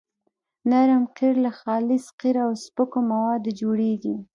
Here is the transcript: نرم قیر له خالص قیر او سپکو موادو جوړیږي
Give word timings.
نرم 0.69 1.03
قیر 1.17 1.35
له 1.45 1.51
خالص 1.61 2.05
قیر 2.19 2.35
او 2.45 2.51
سپکو 2.63 2.99
موادو 3.11 3.51
جوړیږي 3.59 4.15